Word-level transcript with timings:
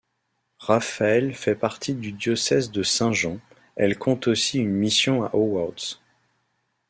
Raphael's 0.57 1.35
fait 1.35 1.53
partie 1.53 1.93
du 1.93 2.11
diocèse 2.11 2.71
de 2.71 2.81
Saint-Jean; 2.81 3.37
elle 3.75 3.99
compte 3.99 4.25
aussi 4.25 4.57
une 4.57 4.71
mission 4.73 5.23
à 5.23 5.29
Howard. 5.35 5.79